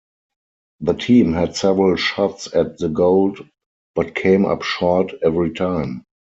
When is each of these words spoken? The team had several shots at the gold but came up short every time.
The 0.79 0.95
team 0.95 1.33
had 1.33 1.55
several 1.55 1.95
shots 1.95 2.55
at 2.55 2.79
the 2.79 2.89
gold 2.89 3.47
but 3.93 4.15
came 4.15 4.45
up 4.45 4.63
short 4.63 5.11
every 5.23 5.51
time. 5.53 6.05